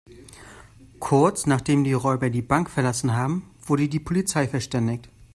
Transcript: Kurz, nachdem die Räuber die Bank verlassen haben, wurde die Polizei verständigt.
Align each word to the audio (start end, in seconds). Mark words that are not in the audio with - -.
Kurz, 0.99 1.45
nachdem 1.45 1.83
die 1.83 1.93
Räuber 1.93 2.31
die 2.31 2.41
Bank 2.41 2.71
verlassen 2.71 3.15
haben, 3.15 3.51
wurde 3.63 3.87
die 3.87 3.99
Polizei 3.99 4.47
verständigt. 4.47 5.09